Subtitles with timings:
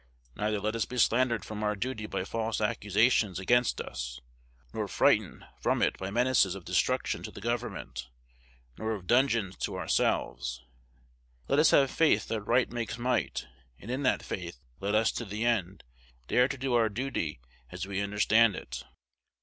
[0.35, 4.19] Neither let us be slandered from our duty by false accusations against us,
[4.73, 8.09] nor frightened from it by menaces of destruction to the Government,
[8.79, 10.63] nor of dungeons to ourselves.
[11.47, 13.45] Let us have faith that right makes might;
[13.77, 15.83] and in that faith, let us, to the end,
[16.27, 17.39] dare to do our duty
[17.71, 18.83] as we understand it.